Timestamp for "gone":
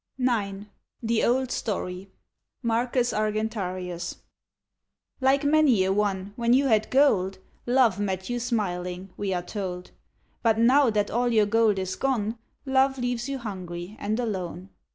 11.95-12.39